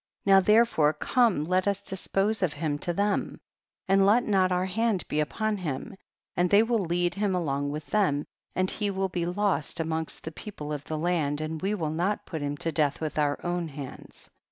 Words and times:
4. 0.23 0.33
Now 0.33 0.39
therefore, 0.39 0.93
come 0.93 1.43
let 1.45 1.67
us 1.67 1.83
dis 1.83 2.07
pose 2.07 2.41
of 2.41 2.53
him 2.53 2.79
to 2.79 2.91
them, 2.91 3.39
and 3.87 4.03
let 4.03 4.25
not 4.25 4.51
our 4.51 4.65
hand 4.65 5.07
be 5.07 5.19
upon 5.19 5.57
him, 5.57 5.95
and 6.35 6.49
they 6.49 6.63
will 6.63 6.79
lead 6.79 7.13
him 7.13 7.35
along 7.35 7.69
with 7.69 7.85
them, 7.85 8.25
and 8.55 8.71
he 8.71 8.89
will 8.89 9.09
be 9.09 9.27
lost 9.27 9.79
amongst 9.79 10.23
the 10.23 10.31
people 10.31 10.73
of 10.73 10.83
the 10.85 10.97
land, 10.97 11.39
and 11.39 11.61
we 11.61 11.75
will 11.75 11.91
not 11.91 12.25
put 12.25 12.41
him 12.41 12.57
to 12.57 12.71
death 12.71 12.99
with 12.99 13.19
our 13.19 13.37
own 13.45 13.67
hands. 13.67 14.31